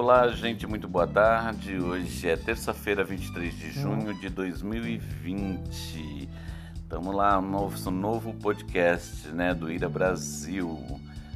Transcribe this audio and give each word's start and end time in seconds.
Olá, 0.00 0.28
gente, 0.28 0.64
muito 0.64 0.86
boa 0.86 1.08
tarde. 1.08 1.76
Hoje 1.76 2.28
é 2.28 2.36
terça-feira, 2.36 3.02
23 3.02 3.52
de 3.52 3.72
junho 3.72 4.14
de 4.14 4.28
2020. 4.28 6.28
Estamos 6.72 7.12
lá, 7.12 7.36
um 7.40 7.90
novo 7.90 8.32
podcast 8.34 9.26
né, 9.30 9.52
do 9.52 9.68
Ira 9.68 9.88
Brasil. 9.88 10.78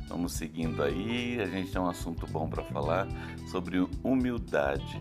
Vamos 0.07 0.35
seguindo 0.35 0.81
aí. 0.81 1.41
A 1.41 1.47
gente 1.47 1.73
tem 1.73 1.83
um 1.83 1.89
assunto 1.89 2.25
bom 2.29 2.49
para 2.49 2.63
falar 2.63 3.09
sobre 3.51 3.85
humildade. 4.01 5.01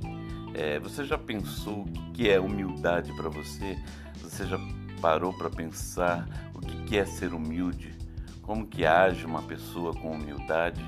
É, 0.56 0.80
você 0.80 1.06
já 1.06 1.20
pensou 1.20 1.84
o 1.84 2.12
que 2.14 2.32
é 2.32 2.40
humildade 2.40 3.14
para 3.14 3.30
você? 3.30 3.78
Você 4.24 4.48
já 4.48 4.58
parou 5.00 5.38
para 5.38 5.52
pensar 5.52 6.28
o 6.56 6.62
que 6.62 6.98
é 6.98 7.06
ser 7.06 7.32
humilde? 7.32 7.96
Como 8.42 8.66
que 8.66 8.88
age 8.88 9.24
uma 9.24 9.44
pessoa 9.44 9.94
com 9.94 10.14
humildade? 10.14 10.84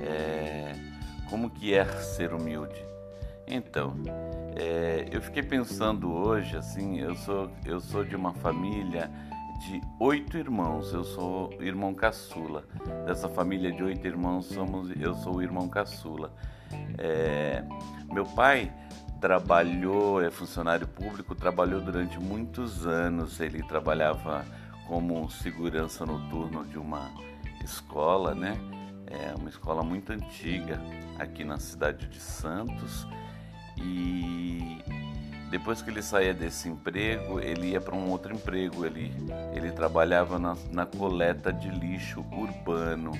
É 0.00 0.92
como 1.32 1.48
que 1.48 1.72
é 1.72 1.82
ser 1.86 2.34
humilde? 2.34 2.84
Então, 3.48 3.94
é, 4.54 5.08
eu 5.10 5.22
fiquei 5.22 5.42
pensando 5.42 6.12
hoje, 6.12 6.58
assim, 6.58 7.00
eu 7.00 7.14
sou, 7.14 7.50
eu 7.64 7.80
sou 7.80 8.04
de 8.04 8.14
uma 8.14 8.34
família 8.34 9.10
de 9.62 9.80
oito 9.98 10.36
irmãos, 10.36 10.92
eu 10.92 11.02
sou 11.02 11.50
irmão 11.58 11.94
caçula. 11.94 12.64
Dessa 13.06 13.30
família 13.30 13.72
de 13.72 13.82
oito 13.82 14.06
irmãos, 14.06 14.44
somos, 14.44 14.90
eu 15.00 15.14
sou 15.14 15.36
o 15.36 15.42
irmão 15.42 15.70
caçula. 15.70 16.34
É, 16.98 17.64
meu 18.12 18.26
pai 18.26 18.70
trabalhou, 19.18 20.22
é 20.22 20.30
funcionário 20.30 20.86
público, 20.86 21.34
trabalhou 21.34 21.80
durante 21.80 22.20
muitos 22.20 22.86
anos. 22.86 23.40
Ele 23.40 23.62
trabalhava 23.62 24.44
como 24.86 25.30
segurança 25.30 26.04
noturno 26.04 26.62
de 26.66 26.78
uma 26.78 27.10
escola, 27.64 28.34
né? 28.34 28.54
É 29.12 29.34
uma 29.38 29.50
escola 29.50 29.82
muito 29.82 30.10
antiga 30.10 30.80
aqui 31.18 31.44
na 31.44 31.58
cidade 31.58 32.06
de 32.06 32.18
Santos. 32.18 33.06
E 33.76 34.78
depois 35.50 35.82
que 35.82 35.90
ele 35.90 36.02
saía 36.02 36.32
desse 36.32 36.68
emprego, 36.68 37.38
ele 37.38 37.72
ia 37.72 37.80
para 37.80 37.94
um 37.94 38.08
outro 38.08 38.34
emprego. 38.34 38.86
Ele, 38.86 39.12
ele 39.54 39.70
trabalhava 39.70 40.38
na, 40.38 40.56
na 40.70 40.86
coleta 40.86 41.52
de 41.52 41.68
lixo 41.68 42.24
urbano. 42.32 43.12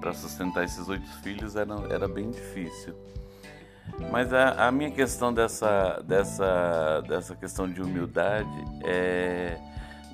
Para 0.00 0.12
sustentar 0.12 0.64
esses 0.64 0.88
oito 0.88 1.08
filhos 1.22 1.56
era, 1.56 1.74
era 1.90 2.06
bem 2.06 2.30
difícil. 2.30 2.94
Mas 4.10 4.32
a, 4.32 4.68
a 4.68 4.70
minha 4.70 4.90
questão 4.90 5.34
dessa, 5.34 6.00
dessa, 6.04 7.00
dessa 7.08 7.34
questão 7.34 7.68
de 7.68 7.82
humildade 7.82 8.48
é 8.84 9.58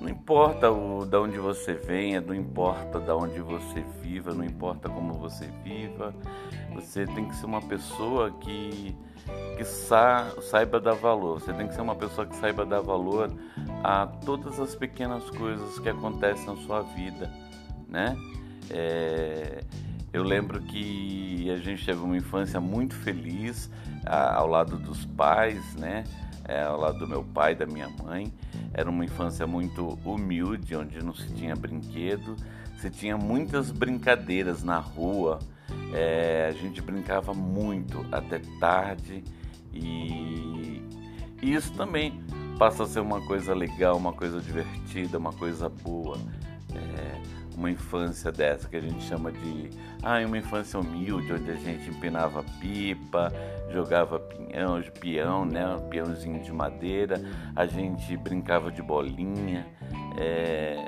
não 0.01 0.07
importa 0.07 0.71
o, 0.71 1.05
de 1.05 1.17
onde 1.17 1.37
você 1.37 1.73
venha, 1.73 2.21
não 2.21 2.33
importa 2.33 2.99
de 2.99 3.11
onde 3.11 3.39
você 3.41 3.83
viva, 4.01 4.33
não 4.33 4.45
importa 4.45 4.87
como 4.87 5.13
você 5.13 5.49
viva, 5.63 6.13
você 6.73 7.05
tem 7.05 7.27
que 7.27 7.35
ser 7.35 7.45
uma 7.45 7.61
pessoa 7.61 8.31
que, 8.39 8.95
que 9.57 9.63
sa, 9.65 10.31
saiba 10.41 10.79
dar 10.79 10.93
valor. 10.93 11.41
Você 11.41 11.51
tem 11.51 11.67
que 11.67 11.73
ser 11.73 11.81
uma 11.81 11.95
pessoa 11.95 12.25
que 12.25 12.35
saiba 12.37 12.65
dar 12.65 12.79
valor 12.79 13.29
a 13.83 14.07
todas 14.07 14.59
as 14.59 14.73
pequenas 14.73 15.29
coisas 15.31 15.77
que 15.79 15.89
acontecem 15.89 16.45
na 16.45 16.55
sua 16.57 16.81
vida, 16.81 17.29
né? 17.87 18.15
É, 18.69 19.63
eu 20.13 20.23
lembro 20.23 20.61
que 20.61 21.51
a 21.51 21.57
gente 21.57 21.85
teve 21.85 21.99
uma 21.99 22.15
infância 22.15 22.61
muito 22.61 22.95
feliz 22.95 23.69
a, 24.05 24.35
ao 24.35 24.47
lado 24.47 24.77
dos 24.77 25.05
pais, 25.05 25.75
né? 25.75 26.05
É, 26.47 26.63
ao 26.63 26.79
lado 26.79 26.99
do 26.99 27.07
meu 27.07 27.23
pai, 27.23 27.53
da 27.53 27.65
minha 27.65 27.89
mãe. 27.89 28.31
Era 28.73 28.89
uma 28.89 29.03
infância 29.03 29.45
muito 29.47 29.97
humilde, 30.05 30.75
onde 30.75 31.03
não 31.03 31.13
se 31.13 31.33
tinha 31.33 31.55
brinquedo, 31.55 32.35
se 32.79 32.89
tinha 32.89 33.17
muitas 33.17 33.71
brincadeiras 33.71 34.63
na 34.63 34.77
rua. 34.77 35.39
É, 35.93 36.47
a 36.49 36.51
gente 36.51 36.81
brincava 36.81 37.33
muito 37.33 38.05
até 38.11 38.39
tarde 38.59 39.23
e, 39.73 40.81
e 41.41 41.53
isso 41.53 41.73
também 41.73 42.23
passa 42.57 42.83
a 42.83 42.85
ser 42.85 42.99
uma 42.99 43.21
coisa 43.21 43.53
legal, 43.53 43.95
uma 43.95 44.13
coisa 44.13 44.39
divertida, 44.41 45.17
uma 45.17 45.33
coisa 45.33 45.69
boa. 45.69 46.17
Uma 47.59 47.69
infância 47.69 48.31
dessa 48.31 48.69
que 48.69 48.77
a 48.77 48.79
gente 48.79 49.03
chama 49.03 49.33
de 49.33 49.69
ah, 50.01 50.17
uma 50.25 50.37
infância 50.37 50.79
humilde, 50.79 51.33
onde 51.33 51.51
a 51.51 51.55
gente 51.55 51.89
empinava 51.89 52.41
pipa, 52.61 53.29
jogava 53.69 54.17
pinhão, 54.17 54.81
peão, 55.01 55.43
né, 55.43 55.67
um 55.75 55.89
peãozinho 55.89 56.41
de 56.41 56.53
madeira, 56.53 57.21
a 57.53 57.65
gente 57.65 58.15
brincava 58.15 58.71
de 58.71 58.81
bolinha, 58.81 59.67
é, 60.17 60.85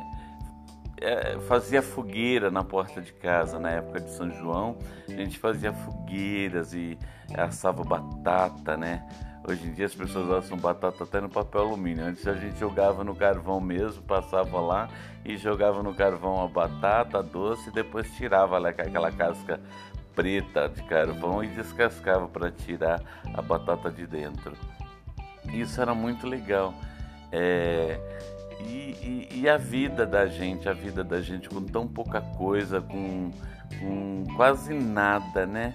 é, 1.02 1.40
fazia 1.42 1.82
fogueira 1.82 2.50
na 2.50 2.64
porta 2.64 3.02
de 3.02 3.12
casa 3.12 3.60
na 3.60 3.72
época 3.72 4.00
de 4.00 4.10
São 4.12 4.32
João, 4.32 4.78
a 5.10 5.12
gente 5.12 5.38
fazia 5.40 5.74
fogueiras 5.74 6.74
e 6.74 6.98
assava 7.36 7.84
batata, 7.84 8.78
né? 8.78 9.06
Hoje 9.48 9.68
em 9.68 9.74
dia 9.74 9.88
as 9.88 9.96
pessoas 9.96 10.30
assam 10.32 10.58
batata 10.58 11.04
até 11.04 11.20
no 11.20 11.30
papel 11.30 11.62
alumínio. 11.62 12.06
Antes 12.06 12.28
a 12.28 12.36
gente 12.36 12.60
jogava 12.60 13.04
no 13.04 13.16
carvão 13.16 13.60
mesmo, 13.60 14.04
passava 14.04 14.60
lá 14.62 14.88
e 15.26 15.36
jogava 15.36 15.82
no 15.82 15.96
carvão 15.96 16.44
a 16.44 16.48
batata 16.48 17.18
a 17.18 17.22
doce 17.22 17.70
e 17.70 17.74
depois 17.74 18.12
tirava 18.16 18.60
lá 18.60 18.70
aquela 18.70 19.12
casca 19.12 19.60
preta 20.16 20.70
de 20.70 20.84
carvão 20.84 21.44
e 21.44 21.48
descascava 21.48 22.28
para 22.28 22.52
tirar 22.52 23.02
a 23.34 23.42
batata 23.42 23.90
de 23.90 24.06
dentro. 24.06 24.54
Isso 25.52 25.82
era 25.82 25.96
muito 25.96 26.28
legal. 26.28 26.74
É, 27.32 28.00
e, 28.60 29.28
e, 29.32 29.42
e, 29.42 29.50
a 29.50 29.58
vida 29.58 30.06
da 30.06 30.28
gente, 30.28 30.70
a 30.70 30.74
vida 30.74 31.04
da 31.04 31.22
gente 31.22 31.50
com 31.50 31.64
tão 31.64 31.88
pouca 31.88 32.22
coisa, 32.22 32.82
com, 32.82 33.32
com 33.80 34.24
quase 34.36 34.74
nada, 34.74 35.48
né? 35.48 35.74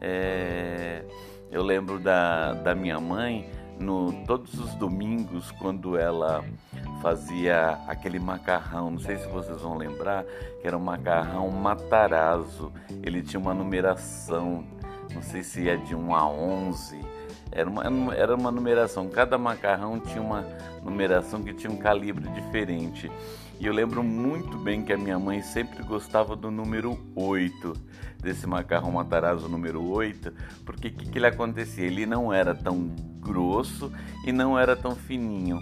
É, 0.00 1.04
eu 1.50 1.62
lembro 1.62 1.98
da, 1.98 2.52
da 2.52 2.74
minha 2.74 3.00
mãe, 3.00 3.48
no, 3.78 4.12
todos 4.26 4.58
os 4.58 4.74
domingos, 4.74 5.50
quando 5.52 5.96
ela 5.96 6.44
fazia 7.00 7.78
aquele 7.86 8.18
macarrão, 8.18 8.90
não 8.90 8.98
sei 8.98 9.16
se 9.16 9.26
vocês 9.28 9.60
vão 9.60 9.76
lembrar, 9.76 10.24
que 10.60 10.66
era 10.66 10.76
um 10.76 10.80
macarrão 10.80 11.48
matarazzo. 11.50 12.72
Ele 13.02 13.22
tinha 13.22 13.40
uma 13.40 13.54
numeração, 13.54 14.64
não 15.14 15.22
sei 15.22 15.42
se 15.42 15.68
é 15.68 15.76
de 15.76 15.94
1 15.94 16.14
a 16.14 16.28
11. 16.28 17.17
Era 17.50 17.68
uma, 17.68 18.14
era 18.14 18.34
uma 18.34 18.50
numeração, 18.50 19.08
cada 19.08 19.38
macarrão 19.38 19.98
tinha 19.98 20.22
uma 20.22 20.46
numeração 20.82 21.42
que 21.42 21.52
tinha 21.54 21.72
um 21.72 21.76
calibre 21.76 22.28
diferente. 22.30 23.10
E 23.60 23.66
eu 23.66 23.72
lembro 23.72 24.04
muito 24.04 24.56
bem 24.56 24.82
que 24.82 24.92
a 24.92 24.96
minha 24.96 25.18
mãe 25.18 25.42
sempre 25.42 25.82
gostava 25.82 26.36
do 26.36 26.50
número 26.50 26.96
8, 27.16 27.72
desse 28.20 28.46
macarrão 28.46 28.92
matarazzo 28.92 29.48
número 29.48 29.84
8, 29.84 30.32
porque 30.64 30.88
o 30.88 30.92
que, 30.92 31.10
que 31.10 31.18
ele 31.18 31.26
acontecia? 31.26 31.84
Ele 31.84 32.06
não 32.06 32.32
era 32.32 32.54
tão 32.54 32.94
grosso 33.20 33.92
e 34.24 34.30
não 34.30 34.58
era 34.58 34.76
tão 34.76 34.94
fininho. 34.94 35.58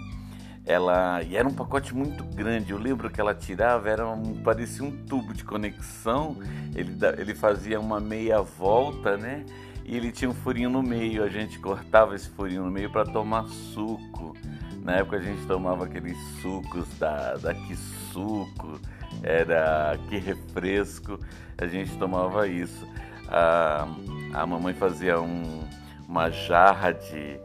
Ela 0.63 1.23
e 1.23 1.35
era 1.35 1.47
um 1.47 1.53
pacote 1.53 1.95
muito 1.95 2.23
grande. 2.23 2.71
Eu 2.71 2.77
lembro 2.77 3.09
que 3.09 3.21
ela 3.21 3.33
tirava, 3.33 3.89
era 3.89 4.07
um, 4.07 4.41
parecia 4.43 4.83
um 4.83 4.91
tubo 4.91 5.33
de 5.33 5.43
conexão. 5.43 6.37
Ele, 6.75 6.91
ele 7.17 7.33
fazia 7.33 7.79
uma 7.79 7.99
meia 7.99 8.41
volta, 8.41 9.15
né? 9.17 9.45
E 9.87 9.95
ele 9.95 10.11
tinha 10.11 10.29
um 10.29 10.33
furinho 10.33 10.69
no 10.69 10.83
meio. 10.83 11.23
A 11.23 11.29
gente 11.29 11.57
cortava 11.57 12.13
esse 12.13 12.29
furinho 12.29 12.65
no 12.65 12.69
meio 12.69 12.91
para 12.91 13.05
tomar 13.05 13.47
suco. 13.47 14.35
Na 14.83 14.97
época 14.97 15.17
a 15.17 15.21
gente 15.21 15.45
tomava 15.47 15.85
aqueles 15.85 16.17
sucos 16.41 16.87
da, 16.99 17.35
da 17.35 17.53
que 17.53 17.75
suco, 18.11 18.79
era 19.23 19.97
que 20.09 20.17
refresco, 20.17 21.19
a 21.57 21.65
gente 21.67 21.97
tomava 21.97 22.47
isso. 22.47 22.87
A, 23.27 23.87
a 24.33 24.45
mamãe 24.45 24.73
fazia 24.73 25.19
um, 25.19 25.67
uma 26.07 26.29
jarra 26.29 26.93
de, 26.93 27.37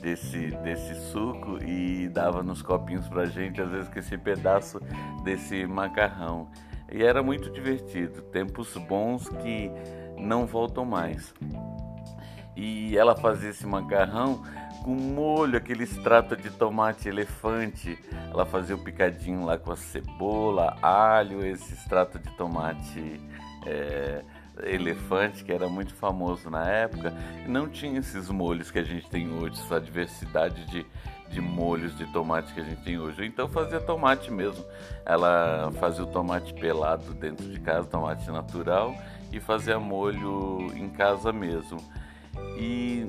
desse, 0.00 0.48
desse 0.64 0.94
suco 1.12 1.62
e 1.62 2.08
dava 2.08 2.42
nos 2.42 2.60
copinhos 2.60 3.06
pra 3.08 3.26
gente, 3.26 3.60
às 3.60 3.70
vezes 3.70 3.88
com 3.88 3.98
esse 3.98 4.18
pedaço 4.18 4.80
desse 5.22 5.66
macarrão. 5.66 6.50
E 6.90 7.04
era 7.04 7.22
muito 7.22 7.50
divertido, 7.50 8.20
tempos 8.22 8.76
bons 8.76 9.28
que 9.28 9.70
não 10.18 10.44
voltam 10.44 10.84
mais. 10.84 11.32
E 12.60 12.94
ela 12.94 13.16
fazia 13.16 13.48
esse 13.48 13.66
macarrão 13.66 14.42
com 14.84 14.90
molho, 14.90 15.56
aquele 15.56 15.84
extrato 15.84 16.36
de 16.36 16.50
tomate 16.50 17.08
elefante. 17.08 17.98
Ela 18.30 18.44
fazia 18.44 18.76
o 18.76 18.78
picadinho 18.78 19.46
lá 19.46 19.56
com 19.56 19.72
a 19.72 19.76
cebola, 19.76 20.76
alho, 20.82 21.42
esse 21.42 21.72
extrato 21.72 22.18
de 22.18 22.30
tomate 22.36 23.18
é, 23.64 24.22
elefante, 24.62 25.42
que 25.42 25.50
era 25.50 25.70
muito 25.70 25.94
famoso 25.94 26.50
na 26.50 26.68
época. 26.68 27.14
Não 27.46 27.66
tinha 27.66 27.98
esses 27.98 28.28
molhos 28.28 28.70
que 28.70 28.78
a 28.78 28.84
gente 28.84 29.08
tem 29.08 29.32
hoje, 29.32 29.58
essa 29.58 29.80
diversidade 29.80 30.66
de, 30.66 30.84
de 31.30 31.40
molhos 31.40 31.96
de 31.96 32.04
tomate 32.12 32.52
que 32.52 32.60
a 32.60 32.64
gente 32.64 32.82
tem 32.82 32.98
hoje. 32.98 33.24
Então 33.24 33.48
fazia 33.48 33.80
tomate 33.80 34.30
mesmo. 34.30 34.62
Ela 35.06 35.72
fazia 35.80 36.04
o 36.04 36.06
tomate 36.06 36.52
pelado 36.52 37.14
dentro 37.14 37.48
de 37.48 37.58
casa, 37.58 37.88
tomate 37.88 38.30
natural, 38.30 38.94
e 39.32 39.40
fazia 39.40 39.80
molho 39.80 40.70
em 40.76 40.90
casa 40.90 41.32
mesmo. 41.32 41.78
E 42.56 43.06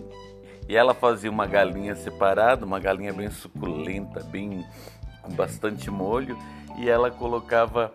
e 0.71 0.75
ela 0.77 0.93
fazia 0.93 1.29
uma 1.29 1.45
galinha 1.45 1.93
separada, 1.97 2.65
uma 2.65 2.79
galinha 2.79 3.11
bem 3.11 3.29
suculenta, 3.29 4.23
bem 4.23 4.65
com 5.21 5.33
bastante 5.33 5.91
molho, 5.91 6.37
e 6.77 6.89
ela 6.89 7.11
colocava 7.11 7.91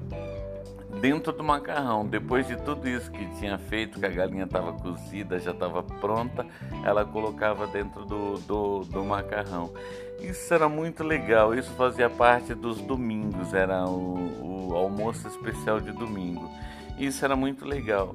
dentro 1.00 1.32
do 1.32 1.42
macarrão. 1.42 2.06
Depois 2.06 2.46
de 2.46 2.54
tudo 2.56 2.86
isso 2.86 3.10
que 3.10 3.24
tinha 3.38 3.56
feito, 3.56 3.98
que 3.98 4.04
a 4.04 4.10
galinha 4.10 4.44
estava 4.44 4.74
cozida, 4.74 5.38
já 5.38 5.52
estava 5.52 5.82
pronta, 5.82 6.46
ela 6.84 7.02
colocava 7.02 7.66
dentro 7.66 8.04
do, 8.04 8.34
do, 8.40 8.80
do, 8.80 9.02
macarrão. 9.02 9.72
Isso 10.20 10.52
era 10.52 10.68
muito 10.68 11.02
legal, 11.02 11.54
isso 11.54 11.70
fazia 11.78 12.10
parte 12.10 12.52
dos 12.52 12.78
domingos, 12.82 13.54
era 13.54 13.86
o, 13.86 14.68
o 14.68 14.76
almoço 14.76 15.26
especial 15.28 15.80
de 15.80 15.92
domingo. 15.92 16.50
Isso 16.98 17.24
era 17.24 17.34
muito 17.34 17.64
legal. 17.64 18.14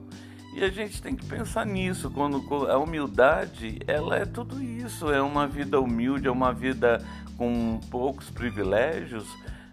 E 0.53 0.63
a 0.63 0.69
gente 0.69 1.01
tem 1.01 1.15
que 1.15 1.25
pensar 1.25 1.65
nisso, 1.65 2.09
quando 2.09 2.43
a 2.69 2.77
humildade, 2.77 3.79
ela 3.87 4.17
é 4.17 4.25
tudo 4.25 4.61
isso, 4.61 5.09
é 5.11 5.21
uma 5.21 5.47
vida 5.47 5.79
humilde, 5.79 6.27
é 6.27 6.31
uma 6.31 6.53
vida 6.53 7.03
com 7.37 7.79
poucos 7.89 8.29
privilégios, 8.29 9.25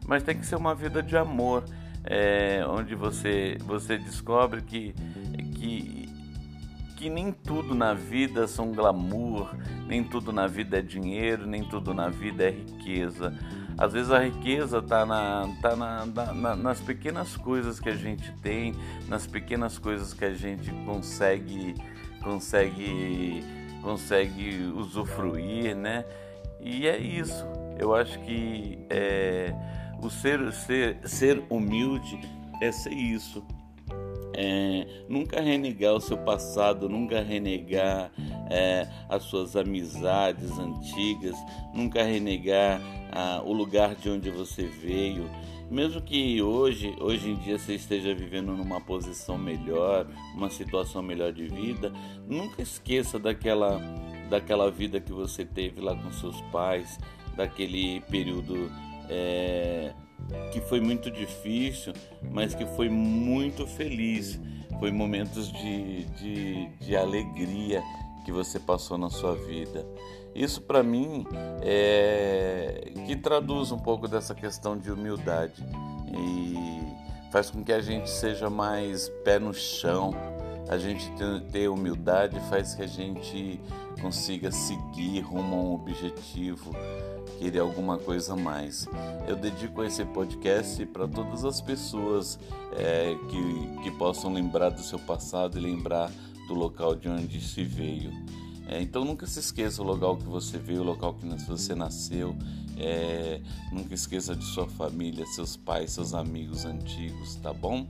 mas 0.06 0.22
tem 0.22 0.38
que 0.38 0.46
ser 0.46 0.56
uma 0.56 0.74
vida 0.74 1.02
de 1.02 1.16
amor 1.16 1.64
é, 2.04 2.64
onde 2.66 2.94
você, 2.94 3.58
você 3.60 3.98
descobre 3.98 4.62
que, 4.62 4.94
que, 5.56 6.08
que 6.96 7.10
nem 7.10 7.32
tudo 7.32 7.74
na 7.74 7.92
vida 7.92 8.46
são 8.46 8.72
glamour, 8.72 9.54
nem 9.86 10.02
tudo 10.04 10.32
na 10.32 10.46
vida 10.46 10.78
é 10.78 10.82
dinheiro, 10.82 11.46
nem 11.46 11.64
tudo 11.64 11.92
na 11.92 12.08
vida 12.08 12.44
é 12.44 12.50
riqueza. 12.50 13.36
Às 13.78 13.92
vezes 13.92 14.10
a 14.10 14.18
riqueza 14.18 14.78
está 14.78 15.06
na, 15.06 15.48
tá 15.62 15.76
na, 15.76 16.04
na, 16.04 16.56
nas 16.56 16.80
pequenas 16.80 17.36
coisas 17.36 17.78
que 17.78 17.88
a 17.88 17.94
gente 17.94 18.32
tem, 18.42 18.74
nas 19.06 19.24
pequenas 19.24 19.78
coisas 19.78 20.12
que 20.12 20.24
a 20.24 20.34
gente 20.34 20.68
consegue, 20.84 21.76
consegue, 22.20 23.44
consegue 23.80 24.72
usufruir, 24.74 25.76
né? 25.76 26.04
E 26.60 26.88
é 26.88 26.98
isso. 26.98 27.46
Eu 27.78 27.94
acho 27.94 28.18
que 28.20 28.84
é, 28.90 29.54
o 30.02 30.10
ser, 30.10 30.52
ser, 30.52 30.98
ser 31.04 31.44
humilde 31.48 32.18
é 32.60 32.72
ser 32.72 32.92
isso. 32.92 33.46
É, 34.34 35.04
nunca 35.08 35.40
renegar 35.40 35.94
o 35.94 36.00
seu 36.00 36.18
passado, 36.18 36.88
nunca 36.88 37.22
renegar 37.22 38.10
é, 38.50 38.86
as 39.08 39.22
suas 39.24 39.56
amizades 39.56 40.58
antigas, 40.58 41.36
nunca 41.72 42.02
renegar 42.02 42.80
ah, 43.12 43.42
o 43.44 43.52
lugar 43.52 43.94
de 43.94 44.08
onde 44.10 44.30
você 44.30 44.64
veio. 44.64 45.28
Mesmo 45.70 46.00
que 46.00 46.40
hoje, 46.40 46.96
hoje 46.98 47.30
em 47.30 47.36
dia 47.36 47.58
você 47.58 47.74
esteja 47.74 48.14
vivendo 48.14 48.56
numa 48.56 48.80
posição 48.80 49.36
melhor, 49.36 50.06
uma 50.34 50.48
situação 50.48 51.02
melhor 51.02 51.30
de 51.30 51.46
vida, 51.46 51.92
nunca 52.26 52.62
esqueça 52.62 53.18
daquela, 53.18 53.78
daquela 54.30 54.70
vida 54.70 54.98
que 54.98 55.12
você 55.12 55.44
teve 55.44 55.80
lá 55.80 55.94
com 55.94 56.10
seus 56.10 56.40
pais, 56.52 56.98
daquele 57.36 58.00
período 58.02 58.72
é, 59.10 59.92
que 60.52 60.60
foi 60.62 60.80
muito 60.80 61.10
difícil, 61.10 61.92
mas 62.32 62.54
que 62.54 62.64
foi 62.64 62.88
muito 62.88 63.66
feliz. 63.66 64.40
Foi 64.78 64.92
momentos 64.92 65.50
de, 65.52 66.04
de, 66.04 66.68
de 66.78 66.96
alegria 66.96 67.82
que 68.28 68.32
você 68.32 68.60
passou 68.60 68.98
na 68.98 69.08
sua 69.08 69.34
vida. 69.34 69.86
Isso 70.34 70.60
para 70.60 70.82
mim 70.82 71.26
é 71.62 72.92
que 73.06 73.16
traduz 73.16 73.72
um 73.72 73.78
pouco 73.78 74.06
dessa 74.06 74.34
questão 74.34 74.76
de 74.76 74.92
humildade 74.92 75.64
e 76.12 77.32
faz 77.32 77.50
com 77.50 77.64
que 77.64 77.72
a 77.72 77.80
gente 77.80 78.10
seja 78.10 78.50
mais 78.50 79.08
pé 79.24 79.38
no 79.38 79.54
chão. 79.54 80.10
A 80.68 80.76
gente 80.76 81.10
ter 81.50 81.68
humildade 81.68 82.38
faz 82.50 82.74
que 82.74 82.82
a 82.82 82.86
gente 82.86 83.58
consiga 83.98 84.50
seguir 84.50 85.20
rumo 85.20 85.56
a 85.56 85.60
um 85.60 85.74
objetivo, 85.76 86.72
querer 87.38 87.60
alguma 87.60 87.96
coisa 87.96 88.34
a 88.34 88.36
mais. 88.36 88.86
Eu 89.26 89.36
dedico 89.36 89.82
esse 89.82 90.04
podcast 90.04 90.84
para 90.84 91.08
todas 91.08 91.46
as 91.46 91.62
pessoas 91.62 92.38
é, 92.76 93.16
que, 93.30 93.82
que 93.84 93.90
possam 93.92 94.30
lembrar 94.34 94.68
do 94.68 94.82
seu 94.82 94.98
passado 94.98 95.56
e 95.56 95.62
lembrar 95.62 96.10
do 96.48 96.54
local 96.54 96.96
de 96.96 97.08
onde 97.08 97.40
se 97.40 97.62
veio. 97.62 98.10
É, 98.66 98.82
então 98.82 99.04
nunca 99.04 99.26
se 99.26 99.38
esqueça 99.38 99.80
o 99.80 99.84
local 99.84 100.16
que 100.16 100.24
você 100.24 100.58
veio, 100.58 100.80
o 100.80 100.84
local 100.84 101.14
que 101.14 101.26
você 101.46 101.74
nasceu. 101.74 102.34
É, 102.76 103.40
nunca 103.72 103.94
esqueça 103.94 104.34
de 104.34 104.44
sua 104.44 104.68
família, 104.68 105.26
seus 105.26 105.56
pais, 105.56 105.92
seus 105.92 106.14
amigos 106.14 106.64
antigos, 106.64 107.36
tá 107.36 107.52
bom? 107.52 107.86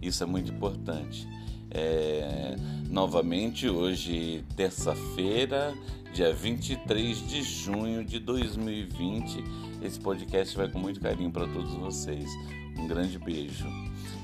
Isso 0.00 0.22
é 0.22 0.26
muito 0.26 0.52
importante. 0.52 1.28
É, 1.70 2.56
novamente, 2.88 3.68
hoje, 3.68 4.44
terça-feira, 4.56 5.74
dia 6.12 6.32
23 6.32 7.28
de 7.28 7.42
junho 7.42 8.04
de 8.04 8.18
2020. 8.18 9.42
Esse 9.82 9.98
podcast 10.00 10.56
vai 10.56 10.68
com 10.68 10.78
muito 10.78 11.00
carinho 11.00 11.30
para 11.30 11.46
todos 11.46 11.72
vocês. 11.74 12.28
Um 12.76 12.86
grande 12.86 13.18
beijo. 13.18 13.66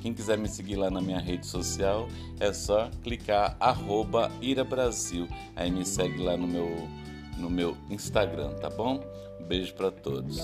Quem 0.01 0.15
quiser 0.15 0.39
me 0.39 0.49
seguir 0.49 0.77
lá 0.77 0.91
na 0.91 1.01
minha 1.01 1.19
rede 1.19 1.47
social 1.47 2.09
é 2.39 2.53
só 2.53 2.89
clicar 3.03 3.57
arroba 3.59 4.31
Ira 4.41 4.65
Brasil. 4.65 5.29
Aí 5.57 5.71
me 5.71 5.85
segue 5.85 6.23
lá 6.23 6.37
no 6.37 6.47
meu, 6.47 6.89
no 7.37 7.51
meu 7.51 7.77
Instagram, 7.91 8.55
tá 8.55 8.71
bom? 8.71 9.01
Um 9.41 9.45
beijo 9.45 9.75
para 9.75 9.91
todos. 9.91 10.39